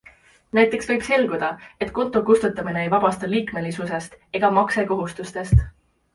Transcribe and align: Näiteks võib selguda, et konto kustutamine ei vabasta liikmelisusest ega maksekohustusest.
Näiteks 0.59 0.87
võib 0.91 1.03
selguda, 1.09 1.49
et 1.85 1.91
konto 1.97 2.21
kustutamine 2.31 2.81
ei 2.87 2.91
vabasta 2.95 3.31
liikmelisusest 3.35 4.19
ega 4.41 4.53
maksekohustusest. 4.61 5.65